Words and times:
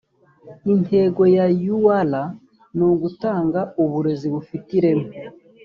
intego 0.73 1.21
ya 1.35 1.45
ur 1.77 2.11
ni 2.75 2.83
ugutanga 2.89 3.61
uburezi 3.83 4.27
bufite 4.35 4.69
ireme 4.79 5.07